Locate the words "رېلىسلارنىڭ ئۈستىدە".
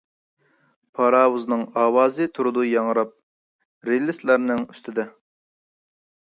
3.93-5.09